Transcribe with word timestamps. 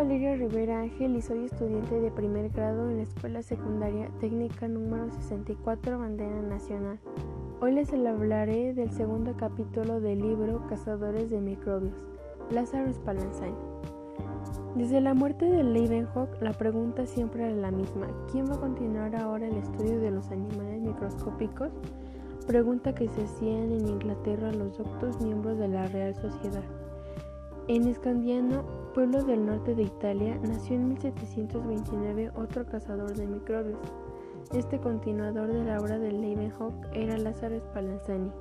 Valeria 0.00 0.34
Rivera 0.34 0.80
Ángel 0.80 1.14
y 1.14 1.20
soy 1.20 1.44
estudiante 1.44 2.00
de 2.00 2.10
primer 2.10 2.48
grado 2.48 2.88
en 2.88 2.96
la 2.96 3.02
Escuela 3.02 3.42
Secundaria 3.42 4.08
Técnica 4.18 4.66
número 4.66 5.10
64 5.10 5.98
Bandera 5.98 6.40
Nacional. 6.40 6.98
Hoy 7.60 7.72
les 7.72 7.92
hablaré 7.92 8.72
del 8.72 8.90
segundo 8.92 9.36
capítulo 9.36 10.00
del 10.00 10.20
libro 10.22 10.66
Cazadores 10.68 11.28
de 11.28 11.42
Microbios, 11.42 11.92
Lázaro 12.50 12.90
Spallanzani. 12.90 13.52
Desde 14.74 15.02
la 15.02 15.12
muerte 15.12 15.44
de 15.44 15.64
Leeuwenhoek, 15.64 16.40
la 16.40 16.54
pregunta 16.54 17.04
siempre 17.04 17.44
era 17.44 17.54
la 17.54 17.70
misma: 17.70 18.06
¿quién 18.32 18.48
va 18.50 18.54
a 18.54 18.60
continuar 18.60 19.14
ahora 19.14 19.48
el 19.48 19.58
estudio 19.58 20.00
de 20.00 20.12
los 20.12 20.30
animales 20.30 20.80
microscópicos? 20.80 21.72
Pregunta 22.46 22.94
que 22.94 23.06
se 23.06 23.24
hacían 23.24 23.70
en 23.70 23.86
Inglaterra 23.86 24.50
los 24.50 24.78
doctos 24.78 25.20
miembros 25.20 25.58
de 25.58 25.68
la 25.68 25.88
Real 25.88 26.14
Sociedad. 26.14 26.64
En 27.68 27.86
Escandiano, 27.86 28.64
pueblo 28.94 29.22
del 29.22 29.46
norte 29.46 29.74
de 29.74 29.84
Italia, 29.84 30.38
nació 30.42 30.76
en 30.76 30.88
1729 30.88 32.32
otro 32.34 32.66
cazador 32.66 33.14
de 33.14 33.26
microbios. 33.26 33.78
Este 34.52 34.80
continuador 34.80 35.52
de 35.52 35.64
la 35.64 35.78
obra 35.78 35.98
de 35.98 36.10
Leeuwenhoek 36.10 36.74
era 36.92 37.16
Lázaro 37.16 37.60
Spallanzani, 37.60 38.32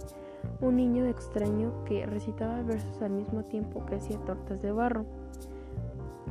un 0.62 0.76
niño 0.78 1.06
extraño 1.06 1.84
que 1.84 2.06
recitaba 2.06 2.64
versos 2.64 3.02
al 3.02 3.12
mismo 3.12 3.44
tiempo 3.44 3.86
que 3.86 3.96
hacía 3.96 4.18
tortas 4.26 4.62
de 4.62 4.72
barro, 4.72 5.06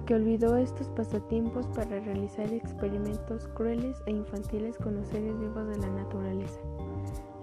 que 0.07 0.15
olvidó 0.15 0.57
estos 0.57 0.89
pasatiempos 0.89 1.67
para 1.69 2.01
realizar 2.01 2.53
experimentos 2.53 3.47
crueles 3.49 4.03
e 4.07 4.11
infantiles 4.11 4.77
con 4.79 4.97
los 4.97 5.07
seres 5.09 5.39
vivos 5.39 5.69
de 5.69 5.77
la 5.79 5.91
naturaleza. 5.91 6.61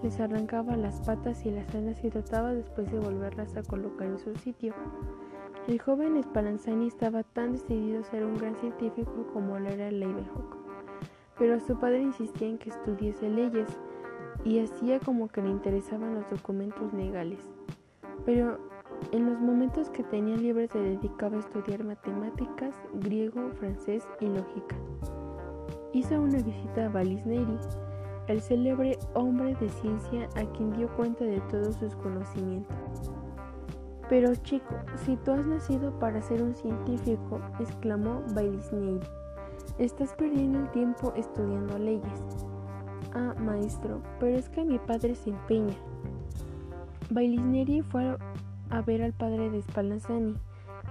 Les 0.03 0.19
arrancaba 0.19 0.75
las 0.75 0.99
patas 1.01 1.45
y 1.45 1.51
las 1.51 1.73
alas 1.73 2.03
y 2.03 2.09
trataba 2.09 2.53
después 2.53 2.91
de 2.91 2.99
volverlas 2.99 3.55
a 3.55 3.63
colocar 3.63 4.07
en 4.07 4.19
su 4.19 4.35
sitio. 4.35 4.73
El 5.67 5.79
joven 5.79 6.21
Spallanzani 6.21 6.85
estaba 6.85 7.23
tan 7.23 7.53
decidido 7.53 8.01
a 8.01 8.03
ser 8.03 8.23
un 8.23 8.37
gran 8.37 8.55
científico 8.55 9.25
como 9.33 9.57
lo 9.57 9.67
era 9.67 9.89
Leeuwenhoek, 9.89 10.57
pero 11.39 11.59
su 11.59 11.79
padre 11.79 12.03
insistía 12.03 12.49
en 12.49 12.59
que 12.59 12.69
estudiase 12.69 13.27
leyes 13.27 13.67
y 14.43 14.59
hacía 14.59 14.99
como 14.99 15.27
que 15.27 15.41
le 15.41 15.49
interesaban 15.49 16.13
los 16.13 16.29
documentos 16.29 16.93
legales. 16.93 17.39
Pero 18.27 18.59
en 19.11 19.25
los 19.25 19.39
momentos 19.39 19.89
que 19.89 20.03
tenía 20.03 20.37
libre 20.37 20.67
se 20.67 20.77
dedicaba 20.77 21.37
a 21.37 21.39
estudiar 21.39 21.83
matemáticas, 21.83 22.75
griego, 22.93 23.49
francés 23.53 24.03
y 24.19 24.27
lógica. 24.27 24.75
Hizo 25.93 26.21
una 26.21 26.43
visita 26.43 26.85
a 26.85 26.89
Valisneri, 26.89 27.57
el 28.27 28.39
célebre 28.39 28.99
hombre 29.15 29.55
de 29.55 29.69
ciencia 29.69 30.29
a 30.35 30.45
quien 30.51 30.73
dio 30.73 30.95
cuenta 30.95 31.25
de 31.25 31.41
todos 31.49 31.75
sus 31.77 31.95
conocimientos. 31.95 33.14
Pero 34.07 34.35
chico, 34.35 34.75
si 35.03 35.15
tú 35.17 35.31
has 35.31 35.45
nacido 35.47 35.91
para 35.99 36.21
ser 36.21 36.43
un 36.43 36.53
científico, 36.53 37.41
exclamó 37.59 38.21
Bailisney, 38.35 38.99
estás 39.79 40.13
perdiendo 40.13 40.59
el 40.59 40.69
tiempo 40.71 41.11
estudiando 41.15 41.79
leyes. 41.79 42.21
Ah, 43.15 43.33
maestro, 43.39 44.01
pero 44.19 44.37
es 44.37 44.47
que 44.49 44.63
mi 44.63 44.77
padre 44.77 45.15
se 45.15 45.31
empeña. 45.31 45.73
Bailisneri 47.09 47.81
fue 47.81 48.15
a 48.69 48.81
ver 48.81 49.01
al 49.01 49.13
padre 49.13 49.49
de 49.49 49.61
Spallanzani, 49.63 50.35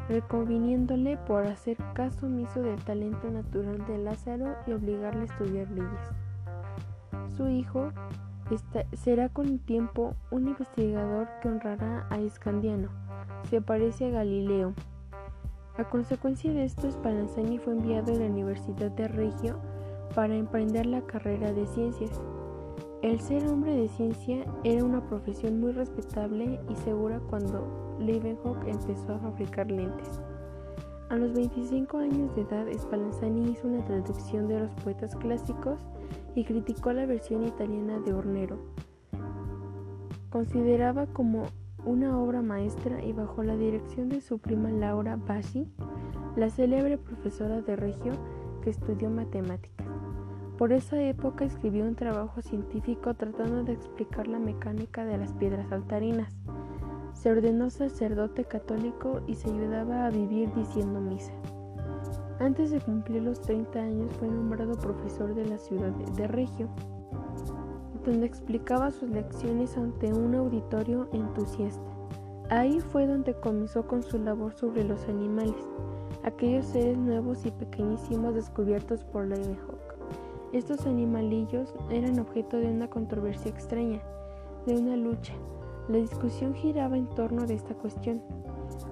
reconviniéndole 0.08 1.16
por 1.18 1.46
hacer 1.46 1.76
caso 1.94 2.26
omiso 2.26 2.62
del 2.62 2.82
talento 2.82 3.30
natural 3.30 3.84
de 3.86 3.98
Lázaro 3.98 4.56
y 4.66 4.72
obligarle 4.72 5.22
a 5.22 5.24
estudiar 5.24 5.70
leyes. 5.70 7.36
Su 7.36 7.48
hijo 7.48 7.92
será 8.92 9.28
con 9.28 9.46
el 9.46 9.60
tiempo 9.60 10.14
un 10.30 10.48
investigador 10.48 11.28
que 11.40 11.48
honrará 11.48 12.06
a 12.10 12.18
Escandiano 12.18 13.03
se 13.50 13.60
parece 13.60 14.06
a 14.06 14.10
Galileo. 14.10 14.74
A 15.76 15.84
consecuencia 15.84 16.52
de 16.52 16.64
esto, 16.64 16.90
Spallanzani 16.90 17.58
fue 17.58 17.72
enviado 17.72 18.12
a 18.12 18.16
la 18.16 18.26
Universidad 18.26 18.90
de 18.92 19.08
Reggio 19.08 19.58
para 20.14 20.36
emprender 20.36 20.86
la 20.86 21.02
carrera 21.02 21.52
de 21.52 21.66
ciencias. 21.66 22.20
El 23.02 23.20
ser 23.20 23.46
hombre 23.48 23.74
de 23.76 23.88
ciencia 23.88 24.44
era 24.62 24.84
una 24.84 25.06
profesión 25.08 25.60
muy 25.60 25.72
respetable 25.72 26.60
y 26.70 26.76
segura 26.76 27.20
cuando 27.28 27.96
Leeuwenhoek 27.98 28.66
empezó 28.66 29.14
a 29.14 29.18
fabricar 29.18 29.70
lentes. 29.70 30.20
A 31.10 31.16
los 31.16 31.32
25 31.34 31.98
años 31.98 32.34
de 32.34 32.42
edad, 32.42 32.66
Spallanzani 32.72 33.50
hizo 33.50 33.68
una 33.68 33.84
traducción 33.84 34.48
de 34.48 34.60
los 34.60 34.70
poetas 34.82 35.14
clásicos 35.16 35.78
y 36.34 36.44
criticó 36.44 36.92
la 36.92 37.04
versión 37.04 37.44
italiana 37.44 37.98
de 37.98 38.14
Hornero. 38.14 38.58
Consideraba 40.30 41.06
como 41.06 41.44
una 41.84 42.18
obra 42.18 42.42
maestra 42.42 43.02
y 43.02 43.12
bajo 43.12 43.42
la 43.42 43.56
dirección 43.56 44.08
de 44.08 44.20
su 44.20 44.38
prima 44.38 44.70
Laura 44.70 45.16
Bassi, 45.16 45.68
la 46.36 46.50
célebre 46.50 46.98
profesora 46.98 47.60
de 47.60 47.76
Regio 47.76 48.12
que 48.62 48.70
estudió 48.70 49.10
matemáticas. 49.10 49.86
Por 50.58 50.72
esa 50.72 51.00
época 51.02 51.44
escribió 51.44 51.84
un 51.84 51.96
trabajo 51.96 52.40
científico 52.40 53.14
tratando 53.14 53.64
de 53.64 53.72
explicar 53.72 54.28
la 54.28 54.38
mecánica 54.38 55.04
de 55.04 55.18
las 55.18 55.32
piedras 55.32 55.70
altarinas. 55.72 56.32
Se 57.12 57.30
ordenó 57.30 57.70
sacerdote 57.70 58.44
católico 58.44 59.20
y 59.26 59.34
se 59.34 59.50
ayudaba 59.50 60.06
a 60.06 60.10
vivir 60.10 60.52
diciendo 60.54 61.00
misa. 61.00 61.32
Antes 62.40 62.70
de 62.70 62.80
cumplir 62.80 63.22
los 63.22 63.40
30 63.40 63.78
años 63.78 64.12
fue 64.18 64.28
nombrado 64.28 64.74
profesor 64.74 65.34
de 65.34 65.44
la 65.46 65.58
ciudad 65.58 65.90
de 65.90 66.26
Regio 66.26 66.68
donde 68.04 68.26
explicaba 68.26 68.90
sus 68.90 69.10
lecciones 69.10 69.76
ante 69.76 70.12
un 70.12 70.34
auditorio 70.34 71.08
entusiasta. 71.12 71.82
Ahí 72.50 72.80
fue 72.80 73.06
donde 73.06 73.34
comenzó 73.34 73.86
con 73.86 74.02
su 74.02 74.18
labor 74.18 74.52
sobre 74.54 74.84
los 74.84 75.08
animales, 75.08 75.56
aquellos 76.24 76.66
seres 76.66 76.98
nuevos 76.98 77.44
y 77.46 77.50
pequeñísimos 77.50 78.34
descubiertos 78.34 79.02
por 79.04 79.26
Leeuwenhoek. 79.26 79.94
Estos 80.52 80.86
animalillos 80.86 81.74
eran 81.90 82.20
objeto 82.20 82.58
de 82.58 82.70
una 82.70 82.88
controversia 82.88 83.50
extraña, 83.50 84.00
de 84.66 84.76
una 84.76 84.96
lucha. 84.96 85.34
La 85.88 85.98
discusión 85.98 86.54
giraba 86.54 86.96
en 86.96 87.08
torno 87.08 87.46
de 87.46 87.54
esta 87.54 87.74
cuestión. 87.74 88.22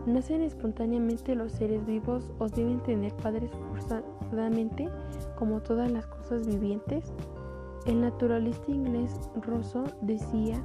¿Nacen 0.07 0.43
espontáneamente 0.43 1.35
los 1.35 1.53
seres 1.53 1.85
vivos 1.87 2.33
o 2.39 2.49
deben 2.49 2.83
tener 2.83 3.15
padres 3.17 3.51
forzadamente 3.69 4.89
como 5.37 5.61
todas 5.61 5.91
las 5.91 6.07
cosas 6.07 6.47
vivientes? 6.47 7.13
El 7.85 8.01
naturalista 8.01 8.71
inglés 8.71 9.29
Rousseau 9.43 9.85
decía 10.03 10.63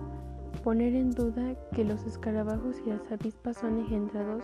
poner 0.63 0.93
en 0.93 1.09
duda 1.09 1.55
que 1.73 1.83
los 1.83 2.05
escarabajos 2.05 2.79
y 2.85 2.89
las 2.89 3.11
avispas 3.11 3.57
son 3.57 3.79
engendrados 3.79 4.43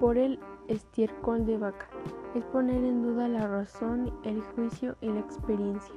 por 0.00 0.18
el 0.18 0.40
estiércol 0.66 1.46
de 1.46 1.58
vaca. 1.58 1.86
Es 2.34 2.44
poner 2.46 2.82
en 2.84 3.02
duda 3.02 3.28
la 3.28 3.46
razón, 3.46 4.12
el 4.24 4.40
juicio 4.40 4.96
y 5.00 5.10
la 5.10 5.20
experiencia. 5.20 5.94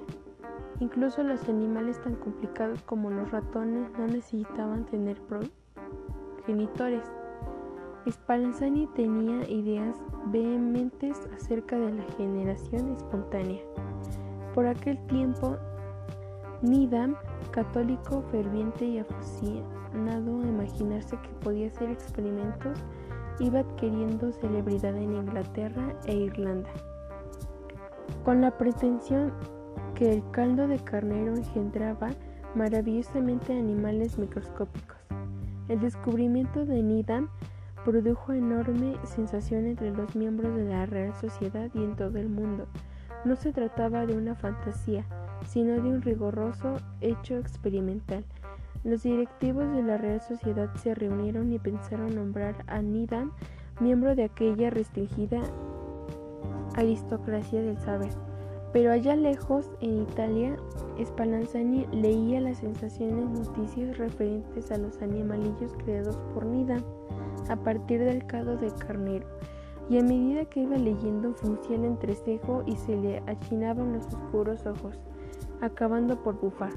Incluso 0.79 1.23
los 1.23 1.49
animales 1.49 1.99
tan 2.03 2.15
complicados 2.15 2.83
como 2.83 3.09
los 3.09 3.31
ratones 3.31 3.89
no 3.97 4.05
necesitaban 4.05 4.85
tener 4.85 5.19
progenitores. 5.21 7.03
Spallanzani 8.07 8.85
tenía 8.93 9.49
ideas 9.49 9.95
vehementes 10.27 11.17
acerca 11.35 11.79
de 11.79 11.93
la 11.93 12.03
generación 12.17 12.93
espontánea. 12.93 13.61
Por 14.53 14.67
aquel 14.67 15.03
tiempo 15.07 15.57
Needham, 16.65 17.15
católico 17.51 18.23
ferviente 18.31 18.85
y 18.85 18.99
aficionado 18.99 20.41
a 20.41 20.47
imaginarse 20.47 21.17
que 21.17 21.29
podía 21.41 21.67
hacer 21.67 21.89
experimentos, 21.89 22.79
iba 23.39 23.59
adquiriendo 23.59 24.31
celebridad 24.31 24.95
en 24.95 25.15
Inglaterra 25.15 25.93
e 26.05 26.15
Irlanda. 26.15 26.69
Con 28.23 28.41
la 28.41 28.57
pretensión 28.57 29.31
que 29.93 30.11
el 30.11 30.23
caldo 30.31 30.67
de 30.67 30.79
carnero 30.79 31.35
engendraba 31.35 32.09
maravillosamente 32.55 33.57
animales 33.57 34.17
microscópicos. 34.17 34.97
El 35.67 35.79
descubrimiento 35.79 36.65
de 36.65 36.81
Needham 36.81 37.29
produjo 37.83 38.33
enorme 38.33 38.95
sensación 39.03 39.65
entre 39.65 39.91
los 39.91 40.15
miembros 40.15 40.55
de 40.55 40.65
la 40.65 40.85
Real 40.85 41.13
Sociedad 41.15 41.69
y 41.73 41.83
en 41.83 41.95
todo 41.95 42.17
el 42.17 42.29
mundo. 42.29 42.67
No 43.25 43.35
se 43.35 43.51
trataba 43.51 44.05
de 44.05 44.17
una 44.17 44.35
fantasía, 44.35 45.05
sino 45.45 45.73
de 45.73 45.89
un 45.89 46.01
riguroso 46.01 46.77
hecho 47.01 47.37
experimental. 47.37 48.23
Los 48.83 49.03
directivos 49.03 49.71
de 49.73 49.81
la 49.81 49.97
Real 49.97 50.21
Sociedad 50.21 50.73
se 50.75 50.93
reunieron 50.93 51.51
y 51.51 51.59
pensaron 51.59 52.13
nombrar 52.13 52.55
a 52.67 52.81
Nidan 52.81 53.31
miembro 53.79 54.15
de 54.15 54.25
aquella 54.25 54.69
restringida 54.69 55.41
aristocracia 56.75 57.61
del 57.61 57.79
saber. 57.79 58.11
Pero 58.73 58.91
allá 58.91 59.15
lejos, 59.15 59.71
en 59.79 60.03
Italia, 60.03 60.55
Spallanzani 61.03 61.87
leía 61.93 62.41
las 62.41 62.57
sensaciones 62.57 63.27
noticias 63.29 63.97
referentes 63.97 64.71
a 64.71 64.77
los 64.77 65.01
animalillos 65.01 65.73
creados 65.83 66.17
por 66.33 66.45
Nidan 66.45 66.83
a 67.49 67.55
partir 67.55 68.01
del 68.01 68.25
caldo 68.27 68.57
de 68.57 68.71
carnero, 68.73 69.25
y 69.89 69.97
a 69.97 70.03
medida 70.03 70.45
que 70.45 70.61
iba 70.61 70.77
leyendo 70.77 71.33
fruncía 71.33 71.75
el 71.77 71.85
entrecejo 71.85 72.63
y 72.65 72.75
se 72.75 72.97
le 72.97 73.23
achinaban 73.27 73.93
los 73.93 74.07
oscuros 74.07 74.65
ojos 74.65 74.99
acabando 75.61 76.21
por 76.23 76.39
bufar. 76.39 76.71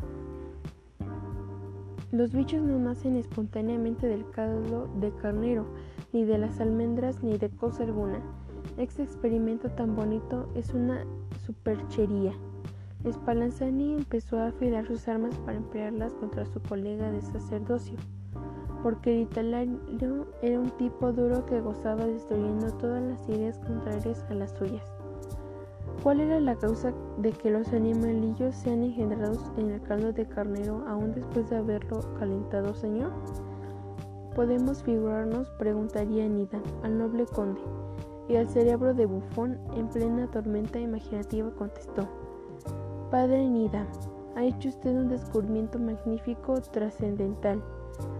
Los 2.10 2.32
bichos 2.32 2.62
no 2.62 2.78
nacen 2.78 3.16
espontáneamente 3.16 4.06
del 4.06 4.28
caldo 4.30 4.88
de 4.98 5.12
carnero, 5.12 5.66
ni 6.12 6.24
de 6.24 6.38
las 6.38 6.58
almendras, 6.58 7.22
ni 7.22 7.36
de 7.36 7.50
cosa 7.50 7.82
alguna. 7.82 8.20
Este 8.78 9.02
experimento 9.02 9.68
tan 9.70 9.94
bonito 9.94 10.48
es 10.54 10.72
una 10.72 11.04
superchería. 11.44 12.32
Spallanzani 13.06 13.92
empezó 13.92 14.38
a 14.38 14.48
afilar 14.48 14.86
sus 14.86 15.06
armas 15.06 15.36
para 15.44 15.58
emplearlas 15.58 16.14
contra 16.14 16.46
su 16.46 16.60
colega 16.62 17.10
de 17.12 17.20
sacerdocio, 17.20 17.96
porque 18.82 19.14
el 19.14 19.22
italiano 19.22 19.78
era 20.42 20.58
un 20.58 20.70
tipo 20.78 21.12
duro 21.12 21.44
que 21.46 21.60
gozaba 21.60 22.06
destruyendo 22.06 22.72
todas 22.72 23.02
las 23.02 23.28
ideas 23.28 23.58
contrarias 23.58 24.24
a 24.30 24.34
las 24.34 24.52
suyas. 24.52 24.97
¿Cuál 26.02 26.20
era 26.20 26.38
la 26.38 26.54
causa 26.54 26.92
de 27.18 27.32
que 27.32 27.50
los 27.50 27.72
animalillos 27.72 28.54
sean 28.54 28.84
engendrados 28.84 29.50
en 29.56 29.70
el 29.70 29.82
caldo 29.82 30.12
de 30.12 30.26
carnero 30.26 30.84
aún 30.86 31.12
después 31.12 31.50
de 31.50 31.56
haberlo 31.56 32.00
calentado, 32.18 32.72
señor? 32.74 33.10
Podemos 34.36 34.82
figurarnos, 34.84 35.50
preguntaría 35.58 36.28
Nida 36.28 36.62
al 36.84 36.98
noble 36.98 37.26
conde, 37.26 37.60
y 38.28 38.36
al 38.36 38.48
cerebro 38.48 38.94
de 38.94 39.06
bufón 39.06 39.58
en 39.74 39.88
plena 39.88 40.30
tormenta 40.30 40.78
imaginativa 40.78 41.50
contestó, 41.56 42.08
Padre 43.10 43.48
Nida, 43.48 43.84
ha 44.36 44.44
hecho 44.44 44.68
usted 44.68 44.94
un 44.94 45.08
descubrimiento 45.08 45.80
magnífico, 45.80 46.60
trascendental. 46.60 47.60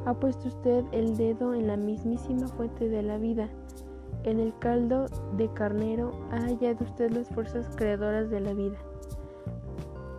Ha 0.04 0.14
puesto 0.14 0.48
usted 0.48 0.84
el 0.90 1.16
dedo 1.16 1.54
en 1.54 1.69
la 1.69 1.76
mismísima 1.76 2.48
fuente 2.48 2.88
de 2.88 3.02
la 3.02 3.19
vida 3.19 3.48
en 4.25 4.41
el 4.41 4.56
caldo 4.59 5.06
de 5.37 5.53
carnero 5.53 6.12
ha 6.31 6.41
hallado 6.41 6.85
usted 6.85 7.11
las 7.11 7.29
fuerzas 7.29 7.70
creadoras 7.76 8.31
de 8.31 8.41
la 8.41 8.53
vida. 8.53 8.79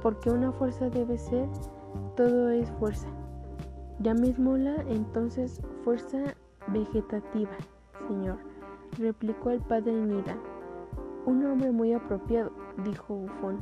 Porque 0.01 0.29
una 0.29 0.51
fuerza 0.51 0.89
debe 0.89 1.17
ser, 1.17 1.47
todo 2.15 2.49
es 2.49 2.69
fuerza. 2.71 3.07
Llamémosla 3.99 4.75
entonces 4.87 5.61
fuerza 5.83 6.35
vegetativa, 6.67 7.51
señor, 8.07 8.37
replicó 8.97 9.49
el 9.49 9.61
padre 9.61 9.91
Nida. 9.93 10.37
Un 11.25 11.45
hombre 11.45 11.71
muy 11.71 11.93
apropiado, 11.93 12.51
dijo 12.85 13.15
Bufón. 13.15 13.61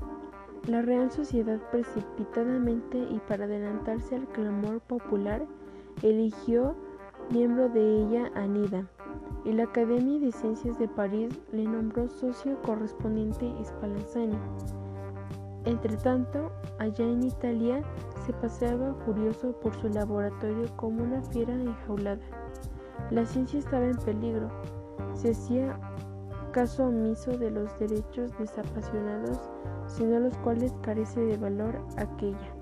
La 0.68 0.82
Real 0.82 1.12
Sociedad 1.12 1.60
precipitadamente 1.72 2.98
y 2.98 3.20
para 3.28 3.46
adelantarse 3.46 4.16
al 4.16 4.28
clamor 4.28 4.82
popular, 4.82 5.46
eligió 6.04 6.76
miembro 7.32 7.70
de 7.70 8.04
ella 8.04 8.32
a 8.36 8.46
Nida 8.46 8.88
y 9.48 9.54
la 9.54 9.64
Academia 9.64 10.20
de 10.20 10.34
Ciencias 10.34 10.78
de 10.78 10.90
París 10.90 11.40
le 11.54 11.64
nombró 11.64 12.10
socio 12.10 12.62
correspondiente 12.64 13.50
Spallanzani. 13.64 14.38
Entretanto, 15.64 16.52
allá 16.80 17.06
en 17.06 17.24
Italia 17.24 17.82
se 18.26 18.34
paseaba 18.34 18.94
furioso 19.06 19.58
por 19.62 19.74
su 19.76 19.88
laboratorio 19.88 20.68
como 20.76 21.02
una 21.02 21.22
fiera 21.24 21.54
enjaulada. 21.54 22.20
La 23.10 23.26
ciencia 23.26 23.60
estaba 23.60 23.86
en 23.86 23.96
peligro. 23.96 24.50
Se 25.14 25.32
hacía 25.32 25.80
caso 26.52 26.88
omiso 26.88 27.38
de 27.38 27.50
los 27.50 27.80
derechos 27.80 28.38
desapasionados, 28.38 29.40
sino 29.86 30.20
los 30.20 30.38
cuales 30.40 30.74
carece 30.82 31.22
de 31.22 31.38
valor 31.38 31.80
aquella. 31.96 32.54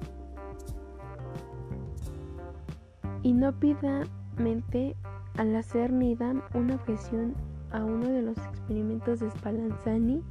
Inópidamente 3.23 4.95
al 5.37 5.55
hacer 5.55 5.91
Nidam 5.91 6.41
una 6.53 6.75
objeción 6.75 7.33
a 7.71 7.83
uno 7.83 8.07
de 8.07 8.21
los 8.21 8.37
experimentos 8.37 9.19
de 9.19 9.29
Spallanzani, 9.31 10.23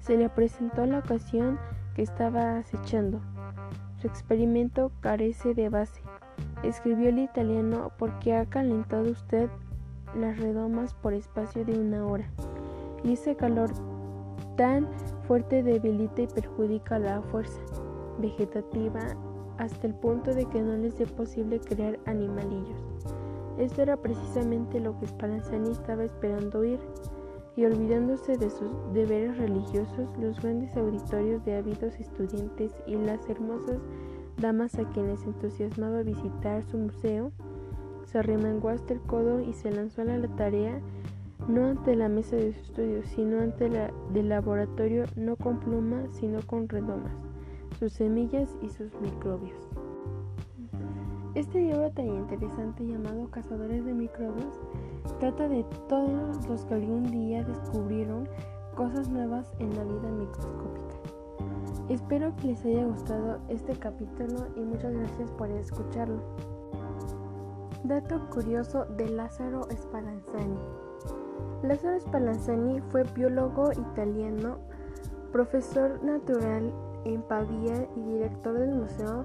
se 0.00 0.16
le 0.16 0.28
presentó 0.28 0.86
la 0.86 1.00
ocasión 1.00 1.58
que 1.94 2.02
estaba 2.02 2.56
acechando. 2.58 3.20
Su 4.00 4.06
experimento 4.06 4.92
carece 5.00 5.54
de 5.54 5.68
base, 5.68 6.00
escribió 6.62 7.08
el 7.08 7.18
italiano, 7.18 7.90
porque 7.98 8.34
ha 8.36 8.46
calentado 8.46 9.10
usted 9.10 9.50
las 10.16 10.38
redomas 10.38 10.94
por 10.94 11.14
espacio 11.14 11.64
de 11.64 11.78
una 11.78 12.06
hora, 12.06 12.30
y 13.02 13.14
ese 13.14 13.34
calor 13.34 13.70
tan 14.56 14.86
fuerte 15.26 15.62
debilita 15.62 16.22
y 16.22 16.26
perjudica 16.28 16.98
la 16.98 17.22
fuerza 17.22 17.60
vegetativa 18.18 19.00
hasta 19.58 19.88
el 19.88 19.94
punto 19.94 20.32
de 20.32 20.46
que 20.46 20.62
no 20.62 20.76
les 20.76 21.00
es 21.00 21.10
posible 21.10 21.60
crear 21.60 21.98
animalillos. 22.06 23.17
Esto 23.58 23.82
era 23.82 23.96
precisamente 23.96 24.80
lo 24.80 24.98
que 24.98 25.06
Spallanzani 25.06 25.70
estaba 25.70 26.04
esperando 26.04 26.60
oír, 26.60 26.78
y 27.56 27.64
olvidándose 27.64 28.38
de 28.38 28.50
sus 28.50 28.70
deberes 28.92 29.36
religiosos, 29.36 30.08
los 30.20 30.40
grandes 30.40 30.76
auditorios 30.76 31.44
de 31.44 31.56
ávidos 31.56 31.98
estudiantes 31.98 32.72
y 32.86 32.94
las 32.94 33.28
hermosas 33.28 33.80
damas 34.36 34.78
a 34.78 34.88
quienes 34.90 35.24
entusiasmaba 35.24 36.02
visitar 36.02 36.62
su 36.62 36.78
museo, 36.78 37.32
se 38.04 38.18
arremangó 38.18 38.68
hasta 38.68 38.94
el 38.94 39.00
codo 39.00 39.40
y 39.40 39.52
se 39.54 39.72
lanzó 39.72 40.02
a 40.02 40.04
la 40.04 40.28
tarea 40.36 40.80
no 41.48 41.66
ante 41.66 41.96
la 41.96 42.08
mesa 42.08 42.36
de 42.36 42.52
su 42.52 42.60
estudio, 42.60 43.02
sino 43.04 43.40
ante 43.40 43.68
la 43.68 43.90
del 44.12 44.28
laboratorio, 44.28 45.04
no 45.16 45.36
con 45.36 45.60
plumas, 45.60 46.10
sino 46.12 46.40
con 46.42 46.68
redomas, 46.68 47.16
sus 47.78 47.92
semillas 47.92 48.56
y 48.62 48.68
sus 48.68 48.92
microbios. 49.00 49.67
Este 51.38 51.60
libro 51.60 51.88
tan 51.92 52.08
interesante 52.08 52.84
llamado 52.84 53.30
Cazadores 53.30 53.84
de 53.84 53.94
Microbios 53.94 54.58
trata 55.20 55.48
de 55.48 55.64
todos 55.88 56.44
los 56.48 56.64
que 56.64 56.74
algún 56.74 57.12
día 57.12 57.44
descubrieron 57.44 58.28
cosas 58.74 59.08
nuevas 59.08 59.46
en 59.60 59.72
la 59.76 59.84
vida 59.84 60.10
microscópica. 60.10 60.96
Espero 61.88 62.34
que 62.34 62.48
les 62.48 62.64
haya 62.64 62.84
gustado 62.86 63.38
este 63.48 63.72
capítulo 63.78 64.48
y 64.56 64.62
muchas 64.62 64.92
gracias 64.92 65.30
por 65.30 65.48
escucharlo. 65.48 66.20
Dato 67.84 68.28
curioso 68.30 68.86
de 68.96 69.08
Lázaro 69.08 69.68
Spallanzani. 69.70 70.58
Lázaro 71.62 72.00
Spallanzani 72.00 72.80
fue 72.90 73.04
biólogo 73.14 73.70
italiano, 73.70 74.58
profesor 75.30 76.02
natural 76.02 76.72
en 77.04 77.22
Pavía 77.22 77.88
y 77.94 78.00
director 78.00 78.58
del 78.58 78.74
Museo 78.74 79.24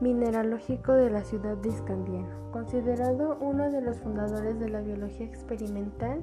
mineralógico 0.00 0.92
de 0.92 1.10
la 1.10 1.22
ciudad 1.24 1.56
de 1.56 1.72
Scandiano. 1.72 2.50
Considerado 2.52 3.36
uno 3.40 3.70
de 3.70 3.80
los 3.80 3.98
fundadores 3.98 4.58
de 4.58 4.68
la 4.68 4.80
biología 4.80 5.26
experimental, 5.26 6.20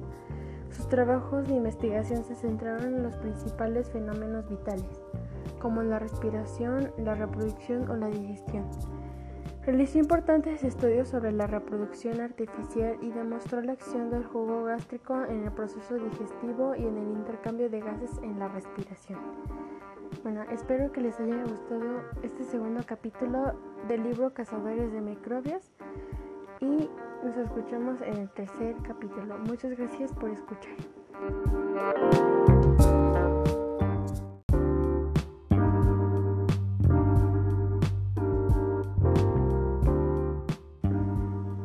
sus 0.70 0.88
trabajos 0.88 1.46
de 1.48 1.54
investigación 1.54 2.24
se 2.24 2.34
centraron 2.34 2.94
en 2.94 3.02
los 3.02 3.16
principales 3.16 3.90
fenómenos 3.90 4.48
vitales, 4.48 5.02
como 5.60 5.82
la 5.82 5.98
respiración, 5.98 6.92
la 6.98 7.14
reproducción 7.14 7.90
o 7.90 7.96
la 7.96 8.08
digestión. 8.08 8.64
Realizó 9.64 9.98
importantes 9.98 10.64
estudios 10.64 11.08
sobre 11.08 11.30
la 11.30 11.46
reproducción 11.46 12.20
artificial 12.20 12.96
y 13.00 13.10
demostró 13.10 13.60
la 13.60 13.72
acción 13.72 14.10
del 14.10 14.24
jugo 14.24 14.64
gástrico 14.64 15.24
en 15.24 15.44
el 15.44 15.52
proceso 15.52 15.94
digestivo 15.94 16.74
y 16.74 16.84
en 16.84 16.96
el 16.96 17.08
intercambio 17.12 17.70
de 17.70 17.80
gases 17.80 18.10
en 18.22 18.40
la 18.40 18.48
respiración. 18.48 19.20
Bueno, 20.22 20.42
espero 20.52 20.92
que 20.92 21.00
les 21.00 21.18
haya 21.18 21.42
gustado 21.42 22.00
este 22.22 22.44
segundo 22.44 22.80
capítulo 22.86 23.58
del 23.88 24.04
libro 24.04 24.32
Cazadores 24.32 24.92
de 24.92 25.00
Microbios 25.00 25.72
y 26.60 26.88
nos 27.24 27.36
escuchamos 27.36 28.00
en 28.02 28.18
el 28.18 28.30
tercer 28.30 28.76
capítulo. 28.86 29.36
Muchas 29.38 29.76
gracias 29.76 30.12
por 30.12 30.30
escuchar. 30.30 30.76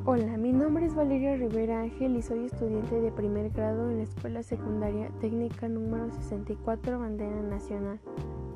Hola, 0.06 0.36
mi 0.38 0.52
nombre 0.52 0.88
es 0.88 0.96
Valeria 0.96 1.36
Rivera 1.36 1.82
Ángel 1.82 2.16
y 2.16 2.24
soy 2.24 2.46
estudiante 2.46 3.00
de 3.02 3.12
primer 3.12 3.52
grado 3.52 3.92
en 3.92 3.98
la 3.98 4.04
Escuela 4.04 4.42
Secundaria 4.42 5.12
Técnica 5.22 5.68
número 5.68 6.10
64 6.10 6.98
Bandera 6.98 7.42
Nacional. 7.44 8.00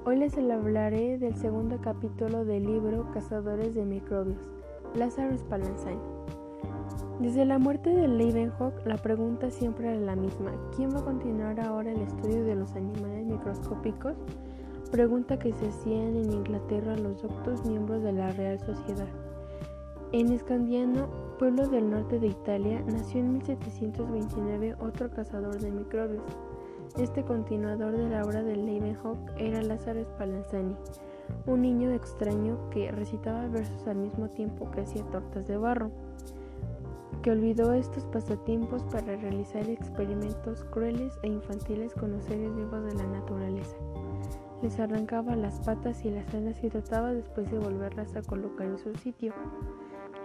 Hoy 0.03 0.17
les 0.17 0.35
hablaré 0.35 1.19
del 1.19 1.35
segundo 1.35 1.77
capítulo 1.79 2.43
del 2.43 2.63
libro 2.63 3.11
Cazadores 3.13 3.75
de 3.75 3.85
Microbios, 3.85 4.49
Lázaro 4.95 5.37
Spallanzani. 5.37 5.99
Desde 7.19 7.45
la 7.45 7.59
muerte 7.59 7.91
de 7.91 8.07
Leeuwenhoek, 8.07 8.83
la 8.87 8.97
pregunta 8.97 9.51
siempre 9.51 9.91
era 9.91 10.01
la 10.01 10.15
misma: 10.15 10.53
¿quién 10.75 10.89
va 10.89 11.01
a 11.01 11.05
continuar 11.05 11.59
ahora 11.59 11.91
el 11.91 12.01
estudio 12.01 12.43
de 12.43 12.55
los 12.55 12.71
animales 12.71 13.27
microscópicos? 13.27 14.15
Pregunta 14.91 15.37
que 15.37 15.53
se 15.53 15.67
hacían 15.67 16.15
en 16.15 16.33
Inglaterra 16.33 16.97
los 16.97 17.21
doctos 17.21 17.63
miembros 17.67 18.01
de 18.01 18.13
la 18.13 18.31
Real 18.31 18.59
Sociedad. 18.59 19.07
En 20.13 20.31
Escandiano, 20.31 21.09
pueblo 21.37 21.67
del 21.67 21.91
norte 21.91 22.19
de 22.19 22.27
Italia, 22.27 22.83
nació 22.87 23.19
en 23.19 23.33
1729 23.33 24.77
otro 24.79 25.11
cazador 25.11 25.59
de 25.59 25.69
microbios, 25.69 26.23
este 26.97 27.23
continuador 27.23 27.95
de 27.95 28.09
la 28.09 28.23
obra 28.23 28.43
de 28.43 28.55
Leeuwenhoek 28.55 29.17
era 29.37 29.61
Lázaro 29.61 30.03
Spallanzani, 30.03 30.75
un 31.45 31.61
niño 31.61 31.91
extraño 31.91 32.69
que 32.69 32.91
recitaba 32.91 33.47
versos 33.47 33.87
al 33.87 33.97
mismo 33.97 34.29
tiempo 34.29 34.69
que 34.71 34.81
hacía 34.81 35.03
tortas 35.05 35.47
de 35.47 35.57
barro, 35.57 35.91
que 37.21 37.31
olvidó 37.31 37.73
estos 37.73 38.05
pasatiempos 38.05 38.83
para 38.85 39.15
realizar 39.15 39.69
experimentos 39.69 40.63
crueles 40.65 41.13
e 41.23 41.27
infantiles 41.27 41.93
con 41.93 42.11
los 42.11 42.23
seres 42.23 42.53
vivos 42.55 42.83
de 42.83 42.95
la 42.95 43.07
naturaleza. 43.07 43.75
Les 44.61 44.79
arrancaba 44.79 45.35
las 45.35 45.59
patas 45.61 46.03
y 46.05 46.11
las 46.11 46.33
alas 46.33 46.63
y 46.63 46.69
trataba 46.69 47.13
después 47.13 47.49
de 47.51 47.59
volverlas 47.59 48.15
a 48.15 48.21
colocar 48.21 48.67
en 48.67 48.77
su 48.77 48.93
sitio. 48.95 49.33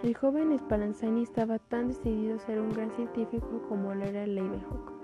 El 0.03 0.15
joven 0.15 0.57
Spallanzani 0.57 1.23
estaba 1.23 1.59
tan 1.59 1.87
decidido 1.87 2.35
a 2.35 2.39
ser 2.39 2.59
un 2.59 2.71
gran 2.71 2.91
científico 2.91 3.63
como 3.67 3.95
lo 3.95 4.05
era 4.05 4.27
Leeuwenhoek 4.27 4.96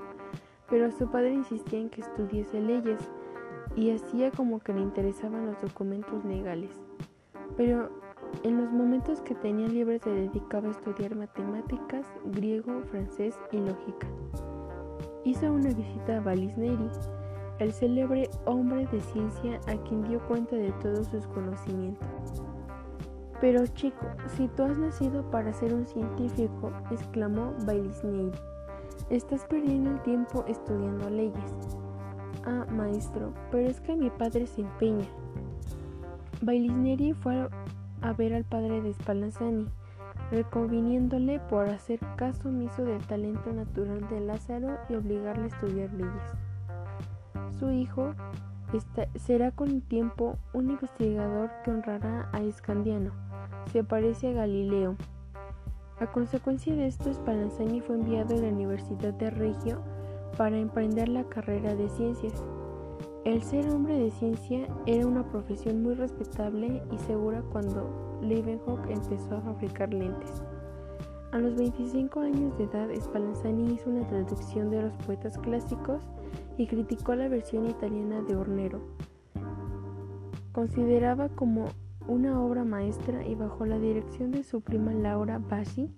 pero 0.74 0.90
su 0.90 1.08
padre 1.08 1.36
insistía 1.36 1.78
en 1.78 1.90
que 1.92 2.02
estudiase 2.02 2.60
leyes 2.60 3.00
y 3.76 3.92
hacía 3.92 4.32
como 4.32 4.58
que 4.58 4.74
le 4.74 4.82
interesaban 4.82 5.46
los 5.46 5.62
documentos 5.62 6.26
legales. 6.26 6.72
Pero 7.56 7.92
en 8.42 8.58
los 8.58 8.72
momentos 8.72 9.22
que 9.22 9.36
tenía 9.36 9.68
libres 9.68 10.02
se 10.02 10.10
dedicaba 10.10 10.70
a 10.70 10.72
estudiar 10.72 11.16
matemáticas, 11.16 12.08
griego, 12.26 12.82
francés 12.90 13.36
y 13.52 13.58
lógica. 13.58 14.08
Hizo 15.24 15.54
una 15.54 15.70
visita 15.70 16.18
a 16.18 16.22
Valisneri, 16.22 16.90
el 17.60 17.72
célebre 17.72 18.28
hombre 18.46 18.88
de 18.88 19.00
ciencia 19.00 19.60
a 19.68 19.76
quien 19.84 20.02
dio 20.06 20.26
cuenta 20.28 20.56
de 20.56 20.72
todos 20.82 21.06
sus 21.06 21.28
conocimientos. 21.28 22.10
Pero 23.40 23.68
chico, 23.68 24.08
si 24.36 24.48
tú 24.48 24.64
has 24.64 24.80
nacido 24.80 25.22
para 25.30 25.54
ser 25.54 25.72
un 25.72 25.86
científico, 25.86 26.72
exclamó 26.90 27.54
Valisneri, 27.64 28.32
estás 29.10 29.46
perdiendo 29.46 29.92
el 29.92 30.02
tiempo 30.04 30.46
estudiando 30.48 31.10
leyes. 31.10 31.52
Ah, 32.46 32.66
maestro, 32.70 33.34
pero 33.52 33.68
es 33.68 33.80
que 33.82 33.96
mi 33.96 34.10
padre 34.10 34.48
se 34.48 34.62
empeña. 34.62 35.08
Bailisneri 36.42 37.14
fue 37.14 37.48
a 38.02 38.14
ver 38.14 38.34
al 38.34 38.44
padre 38.44 38.82
de 38.82 38.94
Spallanzani, 38.94 39.68
reconviniéndole 40.32 41.40
por 41.40 41.70
hacer 41.70 42.00
caso 42.18 42.50
omiso 42.50 42.84
del 42.84 43.06
talento 43.06 43.54
natural 43.54 44.08
de 44.10 44.20
Lázaro 44.20 44.78
y 44.90 44.96
obligarle 44.96 45.46
a 45.46 45.48
estudiar 45.48 45.94
leyes. 45.94 47.58
Su 47.60 47.72
hijo 47.72 48.14
será 49.16 49.52
con 49.52 49.70
el 49.70 49.82
tiempo 49.84 50.38
un 50.54 50.72
investigador 50.72 51.50
que 51.64 51.72
honrará 51.72 52.30
a 52.34 52.42
Escandiano, 52.42 53.12
se 53.72 53.84
parece 53.84 54.30
a 54.30 54.34
Galileo. 54.34 54.96
A 56.00 56.08
consecuencia 56.08 56.74
de 56.74 56.88
esto, 56.88 57.14
Spallanzani 57.14 57.80
fue 57.82 57.96
enviado 57.96 58.36
a 58.36 58.40
la 58.40 58.48
Universidad 58.48 59.14
de 59.14 59.30
Reggio 59.30 59.80
para 60.38 60.58
emprender 60.58 61.08
la 61.08 61.24
carrera 61.26 61.76
de 61.76 61.88
ciencias. 61.90 62.44
El 63.26 63.44
ser 63.44 63.70
hombre 63.70 63.98
de 63.98 64.12
ciencia 64.12 64.68
era 64.86 65.06
una 65.06 65.24
profesión 65.30 65.84
muy 65.84 65.94
respetable 65.94 66.82
y 66.92 66.98
segura 66.98 67.44
cuando 67.52 68.20
Leeuwenhoek 68.22 68.90
empezó 68.90 69.38
a 69.38 69.42
fabricar 69.42 69.94
lentes. 69.94 70.42
A 71.32 71.38
los 71.38 71.56
25 71.56 72.20
años 72.20 72.58
de 72.58 72.66
edad, 72.66 72.90
Spallanzani 73.00 73.74
hizo 73.74 73.90
una 73.90 74.08
traducción 74.08 74.72
de 74.72 74.82
los 74.82 74.94
poetas 74.98 75.38
clásicos 75.38 76.04
y 76.58 76.68
criticó 76.68 77.16
la 77.16 77.28
versión 77.28 77.70
italiana 77.70 78.22
de 78.22 78.36
Hornero. 78.36 78.82
Consideraba 80.52 81.30
como 81.30 81.66
una 82.08 82.40
obra 82.42 82.64
maestra 82.64 83.26
y 83.26 83.36
bajo 83.36 83.66
la 83.66 83.80
dirección 83.80 84.32
de 84.32 84.44
su 84.44 84.62
prima 84.62 84.94
Laura 84.94 85.40
Bassi, 85.40 85.90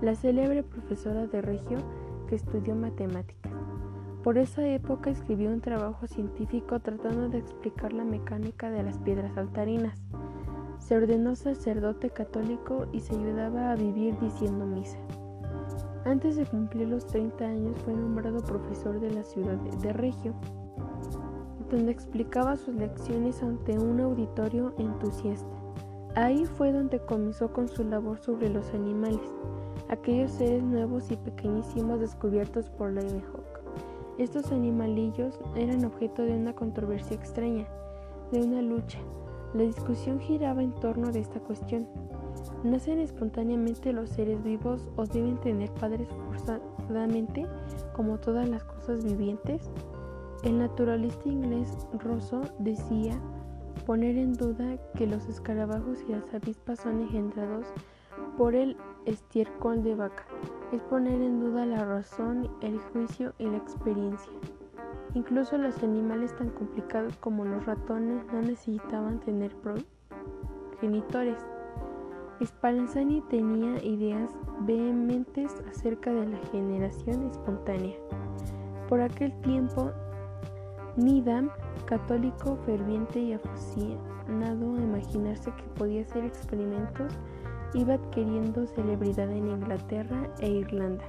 la 0.00 0.14
célebre 0.14 0.62
profesora 0.62 1.26
de 1.26 1.42
Regio 1.42 1.78
que 2.28 2.36
estudió 2.36 2.74
matemáticas. 2.74 3.52
Por 4.22 4.38
esa 4.38 4.66
época 4.66 5.10
escribió 5.10 5.50
un 5.50 5.60
trabajo 5.60 6.06
científico 6.08 6.80
tratando 6.80 7.28
de 7.28 7.38
explicar 7.38 7.92
la 7.92 8.04
mecánica 8.04 8.70
de 8.70 8.82
las 8.82 8.98
piedras 8.98 9.36
altarinas. 9.36 10.02
Se 10.78 10.96
ordenó 10.96 11.36
sacerdote 11.36 12.10
católico 12.10 12.86
y 12.92 13.00
se 13.00 13.14
ayudaba 13.14 13.70
a 13.70 13.76
vivir 13.76 14.18
diciendo 14.18 14.66
misa. 14.66 14.98
Antes 16.04 16.36
de 16.36 16.44
cumplir 16.44 16.88
los 16.88 17.06
30 17.06 17.44
años 17.44 17.78
fue 17.84 17.94
nombrado 17.94 18.42
profesor 18.42 18.98
de 19.00 19.12
la 19.12 19.22
ciudad 19.22 19.56
de 19.56 19.92
Regio, 19.92 20.34
donde 21.70 21.92
explicaba 21.92 22.56
sus 22.56 22.74
lecciones 22.74 23.42
ante 23.42 23.78
un 23.78 24.00
auditorio 24.00 24.74
entusiasta. 24.78 25.48
Ahí 26.14 26.46
fue 26.46 26.72
donde 26.72 26.98
comenzó 26.98 27.52
con 27.52 27.68
su 27.68 27.84
labor 27.84 28.18
sobre 28.18 28.48
los 28.48 28.72
animales, 28.72 29.20
aquellos 29.88 30.30
seres 30.30 30.62
nuevos 30.62 31.10
y 31.10 31.16
pequeñísimos 31.16 32.00
descubiertos 32.00 32.70
por 32.70 32.92
Leeuwenhoek. 32.92 33.56
Estos 34.18 34.50
animalillos 34.50 35.38
eran 35.54 35.84
objeto 35.84 36.22
de 36.22 36.32
una 36.32 36.54
controversia 36.54 37.16
extraña, 37.16 37.66
de 38.32 38.40
una 38.40 38.62
lucha. 38.62 38.98
La 39.52 39.64
discusión 39.64 40.18
giraba 40.18 40.62
en 40.62 40.72
torno 40.76 41.12
de 41.12 41.20
esta 41.20 41.38
cuestión. 41.40 41.86
¿Nacen 42.64 42.98
espontáneamente 42.98 43.92
los 43.92 44.08
seres 44.10 44.42
vivos 44.42 44.88
o 44.96 45.04
deben 45.04 45.38
tener 45.40 45.70
padres 45.74 46.08
forzadamente 46.08 47.46
como 47.94 48.18
todas 48.18 48.48
las 48.48 48.64
cosas 48.64 49.04
vivientes? 49.04 49.70
El 50.42 50.58
naturalista 50.58 51.28
inglés 51.28 51.86
Rosso 52.04 52.42
decía 52.58 53.20
poner 53.84 54.16
en 54.16 54.32
duda 54.34 54.76
que 54.96 55.06
los 55.06 55.26
escarabajos 55.28 55.98
y 56.08 56.12
las 56.12 56.32
avispas 56.34 56.80
son 56.80 57.02
engendrados 57.02 57.66
por 58.36 58.54
el 58.54 58.76
estiércol 59.06 59.82
de 59.82 59.94
vaca 59.94 60.24
es 60.72 60.82
poner 60.82 61.20
en 61.22 61.40
duda 61.40 61.64
la 61.64 61.84
razón, 61.84 62.50
el 62.60 62.78
juicio 62.78 63.32
y 63.38 63.46
la 63.46 63.56
experiencia. 63.56 64.32
Incluso 65.14 65.56
los 65.56 65.82
animales 65.82 66.34
tan 66.36 66.50
complicados 66.50 67.16
como 67.18 67.44
los 67.44 67.64
ratones 67.64 68.24
no 68.32 68.42
necesitaban 68.42 69.20
tener 69.20 69.54
progenitores. 70.72 71.38
Spallanzani 72.44 73.22
tenía 73.30 73.82
ideas 73.82 74.30
vehementes 74.60 75.54
acerca 75.70 76.12
de 76.12 76.26
la 76.26 76.38
generación 76.50 77.30
espontánea. 77.30 77.96
Por 78.88 79.00
aquel 79.00 79.32
tiempo, 79.40 79.92
Needham, 80.96 81.50
católico 81.84 82.56
ferviente 82.64 83.20
y 83.20 83.34
aficionado 83.34 84.74
a 84.74 84.80
imaginarse 84.80 85.52
que 85.52 85.62
podía 85.78 86.02
hacer 86.02 86.24
experimentos 86.24 87.12
iba 87.74 87.94
adquiriendo 87.94 88.66
celebridad 88.66 89.30
en 89.30 89.48
Inglaterra 89.48 90.30
e 90.40 90.48
Irlanda, 90.48 91.04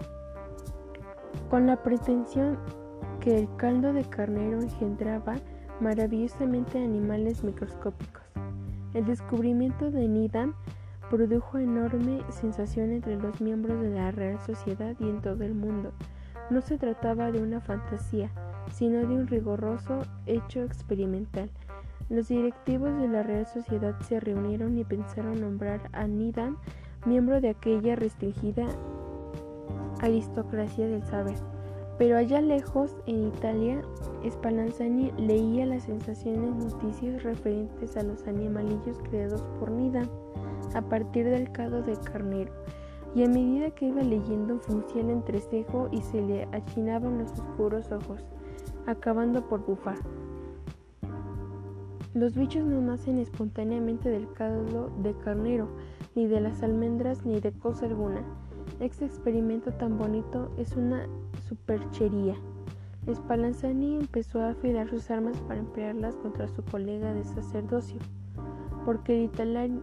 con 1.50 1.67
la 1.67 1.82
pretensión 1.82 2.58
que 3.20 3.38
el 3.38 3.56
caldo 3.56 3.94
de 3.94 4.03
carnero 4.03 4.62
engendraba 4.62 5.36
maravillosamente 5.79 6.84
animales 6.84 7.44
microscópicos. 7.44 8.24
El 8.94 9.06
descubrimiento 9.06 9.91
de 9.91 10.08
Needham 10.08 10.56
produjo 11.10 11.58
enorme 11.58 12.22
sensación 12.29 12.91
entre 12.91 13.15
los 13.17 13.39
miembros 13.39 13.82
de 13.82 13.91
la 13.91 14.12
Real 14.12 14.39
Sociedad 14.46 14.96
y 15.00 15.10
en 15.10 15.22
todo 15.22 15.44
el 15.44 15.53
mundo. 15.53 15.94
No 16.50 16.62
se 16.62 16.77
trataba 16.77 17.32
de 17.32 17.41
una 17.41 17.62
fantasía, 17.62 18.32
sino 18.71 19.00
de 19.00 19.15
un 19.15 19.27
rigoroso 19.27 20.00
hecho 20.25 20.63
experimental. 20.63 21.50
Los 22.09 22.29
directivos 22.29 22.97
de 23.00 23.07
la 23.07 23.24
Real 23.24 23.45
Sociedad 23.45 24.00
se 24.01 24.19
reunieron 24.19 24.77
y 24.77 24.83
pensaron 24.83 25.41
nombrar 25.41 25.89
a 25.91 26.07
Needham 26.07 26.57
miembro 27.05 27.41
de 27.41 27.50
aquella 27.50 27.95
restringida 27.95 28.65
aristocracia 30.01 30.88
del 30.88 31.03
saber. 31.03 31.38
Pero 31.97 32.17
allá 32.17 32.41
lejos, 32.41 32.95
en 33.07 33.27
Italia, 33.27 33.81
Spallanzani 34.29 35.12
leía 35.17 35.65
las 35.65 35.83
sensaciones 35.83 36.55
noticias 36.55 37.24
referentes 37.24 37.97
a 37.97 38.03
los 38.03 38.27
animalillos 38.27 39.00
creados 39.09 39.43
por 39.59 39.71
Needham 39.71 40.07
a 40.75 40.81
partir 40.81 41.25
del 41.25 41.51
caldo 41.51 41.81
de 41.81 41.97
carnero, 41.97 42.51
y 43.15 43.24
a 43.24 43.27
medida 43.27 43.71
que 43.71 43.88
iba 43.88 44.01
leyendo 44.01 44.59
fruncía 44.59 45.01
el 45.01 45.09
entrecejo 45.09 45.88
y 45.91 46.01
se 46.01 46.21
le 46.21 46.47
achinaban 46.51 47.17
los 47.17 47.31
oscuros 47.31 47.91
ojos, 47.91 48.24
acabando 48.88 49.48
por 49.48 49.63
bufar. 49.65 49.98
Los 52.15 52.36
bichos 52.36 52.65
no 52.65 52.82
nacen 52.82 53.20
espontáneamente 53.20 54.10
del 54.10 54.32
caldo 54.34 54.89
de 55.03 55.13
carnero, 55.17 55.67
ni 56.15 56.25
de 56.25 56.41
las 56.41 56.63
almendras, 56.63 57.24
ni 57.25 57.39
de 57.39 57.51
cosa 57.51 57.86
alguna. 57.86 58.24
Este 58.79 59.06
experimento 59.06 59.72
tan 59.72 60.00
bonito 60.00 60.51
es 60.58 60.75
una 60.75 61.08
superchería. 61.48 62.36
Spallanzani 63.13 63.98
empezó 63.98 64.41
a 64.41 64.50
afilar 64.50 64.89
sus 64.89 65.12
armas 65.12 65.38
para 65.41 65.60
emplearlas 65.60 66.15
contra 66.15 66.48
su 66.48 66.63
colega 66.63 67.13
de 67.13 67.24
sacerdocio, 67.24 68.00
porque 68.84 69.15
el 69.15 69.25
italiano 69.25 69.82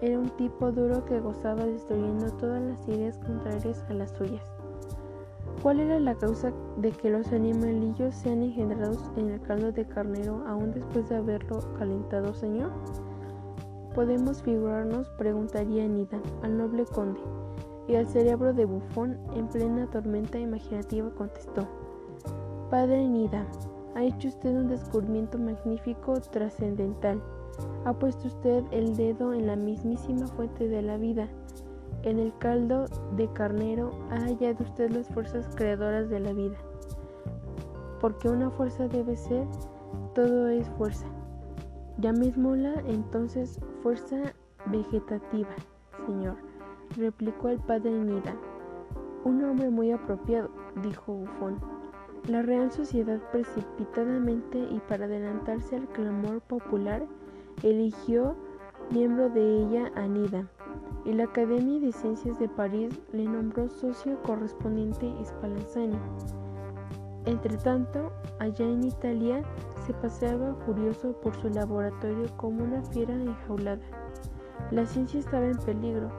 era 0.00 0.18
un 0.18 0.30
tipo 0.36 0.70
duro 0.70 1.04
que 1.04 1.20
gozaba 1.20 1.66
destruyendo 1.66 2.30
todas 2.36 2.62
las 2.62 2.88
ideas 2.88 3.18
contrarias 3.18 3.84
a 3.88 3.94
las 3.94 4.12
suyas. 4.12 4.53
¿Cuál 5.64 5.80
era 5.80 5.98
la 5.98 6.14
causa 6.14 6.52
de 6.76 6.90
que 6.90 7.08
los 7.08 7.32
animalillos 7.32 8.14
sean 8.14 8.42
engendrados 8.42 9.10
en 9.16 9.30
el 9.30 9.40
caldo 9.40 9.72
de 9.72 9.86
carnero 9.86 10.44
aún 10.46 10.72
después 10.72 11.08
de 11.08 11.16
haberlo 11.16 11.58
calentado, 11.78 12.34
señor? 12.34 12.70
Podemos 13.94 14.42
figurarnos, 14.42 15.08
preguntaría 15.16 15.88
Nida 15.88 16.20
al 16.42 16.58
noble 16.58 16.84
conde, 16.84 17.18
y 17.88 17.94
al 17.94 18.06
cerebro 18.06 18.52
de 18.52 18.66
bufón 18.66 19.18
en 19.34 19.48
plena 19.48 19.86
tormenta 19.90 20.38
imaginativa 20.38 21.08
contestó, 21.14 21.66
Padre 22.68 23.08
Nida, 23.08 23.46
ha 23.94 24.04
hecho 24.04 24.28
usted 24.28 24.54
un 24.54 24.68
descubrimiento 24.68 25.38
magnífico, 25.38 26.20
trascendental. 26.30 27.22
Ha 27.86 27.94
puesto 27.94 28.26
usted 28.26 28.64
el 28.70 28.94
dedo 28.96 29.32
en 29.32 29.46
la 29.46 29.56
mismísima 29.56 30.26
fuente 30.26 30.68
de 30.68 30.82
la 30.82 30.98
vida 30.98 31.26
en 32.04 32.18
el 32.18 32.36
caldo 32.38 32.84
de 33.16 33.32
carnero 33.32 33.90
ha 34.10 34.16
hallado 34.16 34.62
usted 34.62 34.90
las 34.90 35.08
fuerzas 35.08 35.48
creadoras 35.56 36.08
de 36.10 36.20
la 36.20 36.32
vida. 36.32 36.56
Porque 38.00 38.28
una 38.28 38.50
fuerza 38.50 38.86
debe 38.88 39.16
ser, 39.16 39.46
todo 40.14 40.48
es 40.48 40.68
fuerza. 40.70 41.06
Llamémosla 41.98 42.74
entonces 42.86 43.58
fuerza 43.82 44.34
vegetativa, 44.66 45.54
señor, 46.06 46.36
replicó 46.96 47.48
el 47.48 47.58
padre 47.60 47.90
Nida. 47.90 48.36
Un 49.24 49.42
hombre 49.44 49.70
muy 49.70 49.90
apropiado, 49.90 50.50
dijo 50.82 51.14
Bufón. 51.14 51.58
La 52.28 52.42
Real 52.42 52.70
Sociedad 52.70 53.20
precipitadamente 53.32 54.58
y 54.58 54.80
para 54.88 55.06
adelantarse 55.06 55.76
al 55.76 55.88
clamor 55.88 56.40
popular 56.42 57.06
eligió 57.62 58.34
miembro 58.90 59.30
de 59.30 59.62
ella 59.62 59.92
a 59.94 60.06
Nida, 60.06 60.46
y 61.04 61.12
la 61.12 61.24
Academia 61.24 61.80
de 61.80 61.92
Ciencias 61.92 62.38
de 62.38 62.48
París 62.48 62.98
le 63.12 63.24
nombró 63.24 63.68
socio 63.68 64.20
correspondiente 64.22 65.12
Spallanzani. 65.24 65.98
Entretanto, 67.26 68.12
allá 68.38 68.66
en 68.66 68.84
Italia 68.84 69.42
se 69.86 69.94
paseaba 69.94 70.54
furioso 70.66 71.12
por 71.20 71.34
su 71.36 71.48
laboratorio 71.48 72.26
como 72.36 72.64
una 72.64 72.82
fiera 72.82 73.14
enjaulada. 73.14 73.82
La 74.70 74.84
ciencia 74.86 75.20
estaba 75.20 75.46
en 75.46 75.58
peligro. 75.58 76.10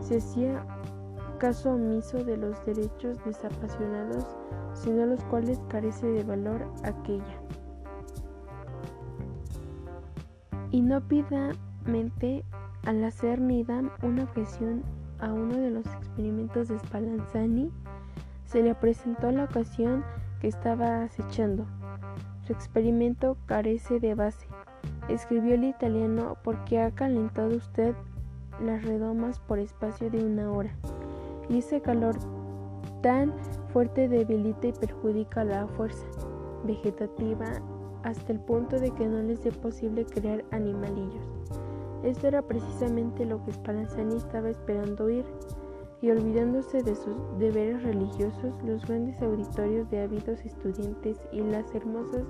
Se 0.00 0.18
hacía 0.18 0.64
caso 1.38 1.72
omiso 1.72 2.22
de 2.22 2.36
los 2.36 2.64
derechos 2.66 3.16
desapasionados, 3.24 4.26
sino 4.74 5.06
los 5.06 5.22
cuales 5.24 5.60
carece 5.68 6.06
de 6.06 6.22
valor 6.22 6.66
aquella. 6.84 7.40
Inópidamente, 10.70 12.44
al 12.84 13.04
hacer 13.04 13.40
Nidam 13.40 13.90
una 14.02 14.24
objeción 14.24 14.82
a 15.18 15.32
uno 15.32 15.56
de 15.56 15.70
los 15.70 15.86
experimentos 15.86 16.68
de 16.68 16.78
Spallanzani, 16.78 17.70
se 18.46 18.62
le 18.62 18.74
presentó 18.74 19.30
la 19.30 19.44
ocasión 19.44 20.04
que 20.40 20.48
estaba 20.48 21.02
acechando. 21.02 21.66
Su 22.46 22.52
experimento 22.52 23.36
carece 23.46 24.00
de 24.00 24.14
base. 24.14 24.46
Escribió 25.08 25.54
el 25.54 25.64
italiano 25.64 26.36
porque 26.42 26.80
ha 26.80 26.90
calentado 26.90 27.56
usted 27.56 27.94
las 28.60 28.82
redomas 28.84 29.38
por 29.40 29.58
espacio 29.58 30.10
de 30.10 30.24
una 30.24 30.50
hora 30.50 30.70
y 31.48 31.58
ese 31.58 31.80
calor 31.80 32.16
tan 33.02 33.32
fuerte 33.72 34.08
debilita 34.08 34.68
y 34.68 34.72
perjudica 34.72 35.44
la 35.44 35.66
fuerza 35.66 36.06
vegetativa 36.64 37.46
hasta 38.02 38.32
el 38.32 38.40
punto 38.40 38.78
de 38.78 38.90
que 38.92 39.06
no 39.06 39.22
les 39.22 39.44
es 39.46 39.56
posible 39.56 40.04
crear 40.04 40.44
animalillos. 40.50 41.24
Esto 42.02 42.28
era 42.28 42.42
precisamente 42.42 43.26
lo 43.26 43.44
que 43.44 43.52
Spallanzani 43.52 44.16
estaba 44.16 44.50
esperando 44.50 45.04
oír, 45.04 45.24
y 46.02 46.10
olvidándose 46.10 46.82
de 46.82 46.94
sus 46.94 47.16
deberes 47.38 47.82
religiosos, 47.82 48.54
los 48.64 48.86
grandes 48.86 49.20
auditorios 49.20 49.90
de 49.90 50.00
ávidos 50.00 50.40
estudiantes 50.46 51.18
y 51.30 51.40
las 51.42 51.74
hermosas 51.74 52.24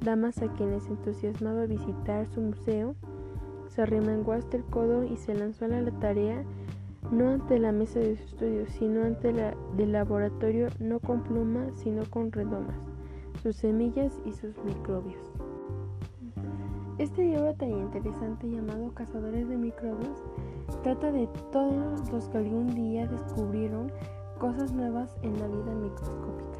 damas 0.00 0.40
a 0.40 0.52
quienes 0.52 0.86
entusiasmaba 0.86 1.66
visitar 1.66 2.26
su 2.28 2.40
museo, 2.40 2.94
se 3.66 3.82
arremangó 3.82 4.32
hasta 4.32 4.56
el 4.56 4.64
codo 4.64 5.02
y 5.02 5.16
se 5.16 5.34
lanzó 5.34 5.64
a 5.64 5.68
la 5.68 5.90
tarea 5.98 6.44
no 7.10 7.30
ante 7.30 7.58
la 7.58 7.72
mesa 7.72 8.00
de 8.00 8.16
su 8.16 8.24
estudio, 8.24 8.66
sino 8.66 9.02
ante 9.02 9.32
la 9.32 9.54
del 9.76 9.92
laboratorio, 9.92 10.68
no 10.78 11.00
con 11.00 11.22
plumas, 11.22 11.72
sino 11.76 12.04
con 12.10 12.30
redomas, 12.32 12.76
sus 13.42 13.56
semillas 13.56 14.12
y 14.26 14.32
sus 14.32 14.56
microbios. 14.64 15.27
Este 16.98 17.22
libro 17.22 17.54
tan 17.54 17.70
interesante 17.70 18.50
llamado 18.50 18.92
Cazadores 18.92 19.48
de 19.48 19.56
Microbios 19.56 20.20
trata 20.82 21.12
de 21.12 21.28
todos 21.52 22.10
los 22.10 22.28
que 22.28 22.38
algún 22.38 22.74
día 22.74 23.06
descubrieron 23.06 23.92
cosas 24.40 24.72
nuevas 24.72 25.14
en 25.22 25.38
la 25.38 25.46
vida 25.46 25.74
microscópica. 25.76 26.58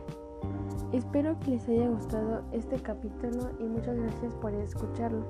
Espero 0.93 1.37
que 1.41 1.51
les 1.51 1.69
haya 1.69 1.89
gustado 1.89 2.43
este 2.53 2.77
capítulo 2.81 3.51
y 3.59 3.65
muchas 3.65 3.97
gracias 3.99 4.33
por 4.37 4.55
escucharlo. 4.55 5.25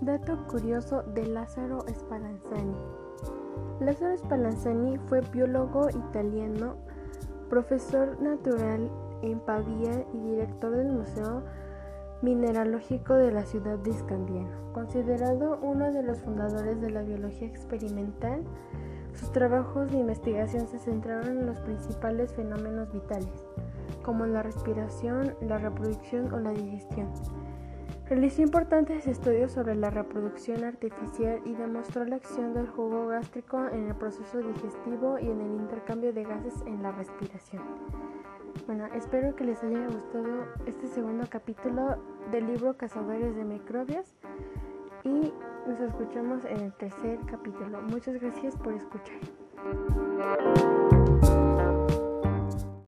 Dato 0.00 0.46
curioso 0.46 1.02
de 1.14 1.26
Lázaro 1.26 1.84
Spallanzani. 1.94 2.74
Lázaro 3.80 4.16
Spallanzani 4.16 4.96
fue 5.08 5.20
biólogo 5.30 5.90
italiano, 5.90 6.76
profesor 7.50 8.18
natural 8.18 8.90
en 9.20 9.38
Pavía 9.40 10.06
y 10.14 10.18
director 10.20 10.74
del 10.74 10.88
Museo 10.88 11.42
Mineralógico 12.22 13.14
de 13.14 13.32
la 13.32 13.44
ciudad 13.44 13.78
de 13.78 13.92
Scandiano. 13.92 14.72
Considerado 14.72 15.58
uno 15.60 15.90
de 15.90 16.04
los 16.04 16.20
fundadores 16.20 16.80
de 16.80 16.90
la 16.90 17.02
biología 17.02 17.48
experimental, 17.48 18.44
sus 19.12 19.32
trabajos 19.32 19.90
de 19.90 19.98
investigación 19.98 20.68
se 20.68 20.78
centraron 20.78 21.38
en 21.38 21.46
los 21.46 21.58
principales 21.58 22.32
fenómenos 22.32 22.92
vitales, 22.92 23.44
como 24.04 24.24
la 24.26 24.44
respiración, 24.44 25.34
la 25.40 25.58
reproducción 25.58 26.32
o 26.32 26.38
la 26.38 26.50
digestión. 26.50 27.08
Realizó 28.08 28.42
importantes 28.42 29.08
estudios 29.08 29.50
sobre 29.50 29.74
la 29.74 29.90
reproducción 29.90 30.62
artificial 30.62 31.40
y 31.44 31.54
demostró 31.54 32.04
la 32.04 32.16
acción 32.16 32.54
del 32.54 32.68
jugo 32.68 33.08
gástrico 33.08 33.66
en 33.72 33.88
el 33.88 33.96
proceso 33.96 34.38
digestivo 34.38 35.18
y 35.18 35.28
en 35.28 35.40
el 35.40 35.52
intercambio 35.60 36.12
de 36.12 36.22
gases 36.22 36.54
en 36.66 36.84
la 36.84 36.92
respiración. 36.92 37.62
Bueno, 38.66 38.86
espero 38.94 39.34
que 39.34 39.44
les 39.44 39.62
haya 39.64 39.86
gustado 39.86 40.44
este 40.66 40.86
segundo 40.86 41.24
capítulo 41.28 41.96
del 42.30 42.46
libro 42.46 42.76
Cazadores 42.76 43.34
de 43.36 43.44
Microbios 43.44 44.14
y 45.04 45.32
nos 45.66 45.80
escuchamos 45.80 46.44
en 46.44 46.60
el 46.60 46.72
tercer 46.74 47.18
capítulo. 47.26 47.82
Muchas 47.82 48.20
gracias 48.20 48.56
por 48.56 48.74
escuchar. 48.74 49.18